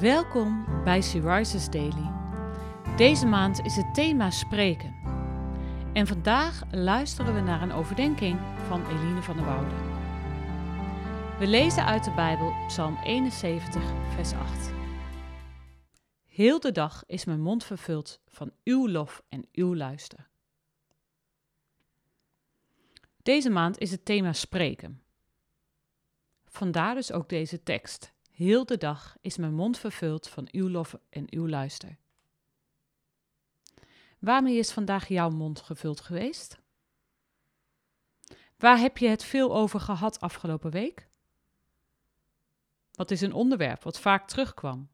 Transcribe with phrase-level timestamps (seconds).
[0.00, 2.12] Welkom bij Syriza's Daily.
[2.96, 4.94] Deze maand is het thema spreken.
[5.92, 9.74] En vandaag luisteren we naar een overdenking van Eline van der Woude.
[11.38, 13.82] We lezen uit de Bijbel Psalm 71,
[14.14, 14.72] vers 8.
[16.26, 20.28] Heel de dag is mijn mond vervuld van uw lof en uw luister.
[23.22, 25.02] Deze maand is het thema spreken.
[26.44, 28.13] Vandaar dus ook deze tekst.
[28.34, 31.96] Heel de dag is mijn mond vervuld van uw lof en uw luister.
[34.18, 36.58] Waarmee is vandaag jouw mond gevuld geweest?
[38.56, 41.08] Waar heb je het veel over gehad afgelopen week?
[42.92, 44.88] Wat is een onderwerp wat vaak terugkwam?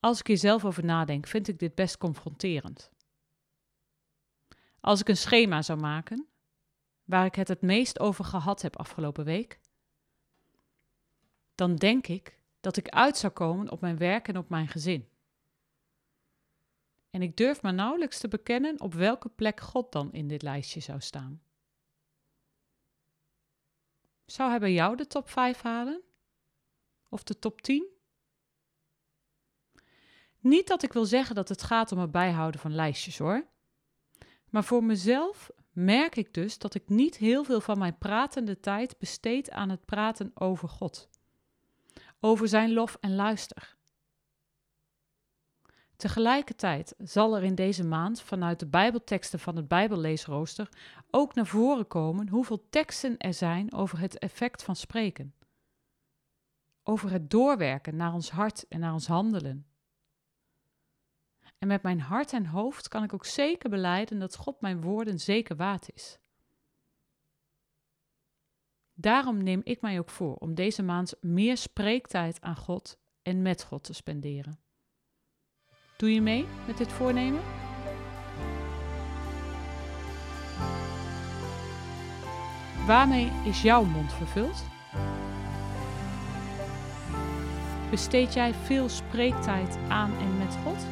[0.00, 2.90] Als ik hier zelf over nadenk, vind ik dit best confronterend.
[4.80, 6.26] Als ik een schema zou maken,
[7.04, 9.60] waar ik het het meest over gehad heb afgelopen week,
[11.54, 15.08] dan denk ik dat ik uit zou komen op mijn werk en op mijn gezin.
[17.10, 20.80] En ik durf maar nauwelijks te bekennen op welke plek God dan in dit lijstje
[20.80, 21.42] zou staan.
[24.26, 26.02] Zou hij bij jou de top 5 halen?
[27.08, 27.86] Of de top 10?
[30.38, 33.46] Niet dat ik wil zeggen dat het gaat om het bijhouden van lijstjes hoor.
[34.50, 38.98] Maar voor mezelf merk ik dus dat ik niet heel veel van mijn pratende tijd
[38.98, 41.08] besteed aan het praten over God
[42.24, 43.76] over zijn lof en luister.
[45.96, 50.68] Tegelijkertijd zal er in deze maand vanuit de Bijbelteksten van het Bijbelleesrooster
[51.10, 55.34] ook naar voren komen hoeveel teksten er zijn over het effect van spreken.
[56.82, 59.66] Over het doorwerken naar ons hart en naar ons handelen.
[61.58, 65.18] En met mijn hart en hoofd kan ik ook zeker beleiden dat God mijn woorden
[65.18, 66.18] zeker waard is.
[69.02, 73.64] Daarom neem ik mij ook voor om deze maand meer spreektijd aan God en met
[73.64, 74.58] God te spenderen.
[75.96, 77.40] Doe je mee met dit voornemen?
[82.86, 84.64] Waarmee is jouw mond vervuld?
[87.90, 90.86] Besteed jij veel spreektijd aan en met God?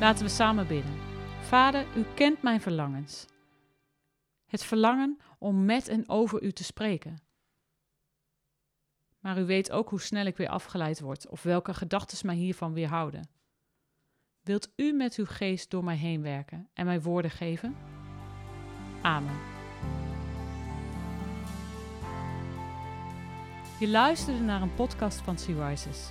[0.00, 0.94] Laten we samen bidden.
[1.40, 3.26] Vader, u kent mijn verlangens.
[4.46, 7.22] Het verlangen om met en over u te spreken.
[9.20, 12.72] Maar u weet ook hoe snel ik weer afgeleid word of welke gedachten mij hiervan
[12.72, 13.28] weerhouden.
[14.42, 17.76] Wilt u met uw geest door mij heen werken en mij woorden geven?
[19.02, 19.38] Amen.
[23.78, 26.10] Je luisterde naar een podcast van Sea Rises.